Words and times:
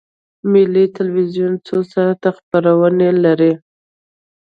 ملي 0.51 0.85
تلویزیون 0.97 1.53
څو 1.67 1.77
ساعته 1.93 2.29
خپرونې 2.37 3.09
لري؟ 3.23 3.53